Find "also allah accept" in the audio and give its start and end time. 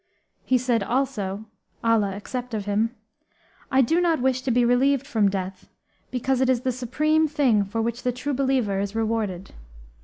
0.81-2.55